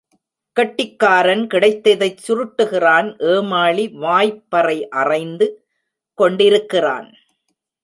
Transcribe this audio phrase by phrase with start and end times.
[0.57, 5.47] கெட்டிக்காரன் கிடைத்ததைச் சுருட்டுகிறான் ஏமாளி வாய்ப் பறை அறைந்து
[6.17, 7.09] கொண்டிருக்கிறான்.